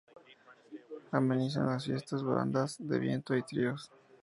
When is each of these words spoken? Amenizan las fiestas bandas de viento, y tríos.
Amenizan 1.11 1.67
las 1.67 1.85
fiestas 1.85 2.23
bandas 2.23 2.77
de 2.79 2.97
viento, 2.97 3.37
y 3.37 3.43
tríos. 3.43 3.91